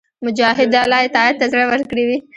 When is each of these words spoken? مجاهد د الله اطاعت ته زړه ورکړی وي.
مجاهد 0.25 0.67
د 0.73 0.75
الله 0.83 0.99
اطاعت 1.07 1.35
ته 1.39 1.45
زړه 1.51 1.65
ورکړی 1.67 2.03
وي. 2.09 2.17